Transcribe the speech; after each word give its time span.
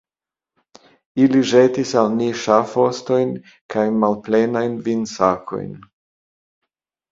Ili 1.25 1.41
ĵetis 1.51 1.91
al 2.01 2.09
ni 2.21 2.29
ŝafostojn 2.45 3.37
kaj 3.75 3.85
malplenajn 3.99 4.81
vinsakojn. 4.91 5.71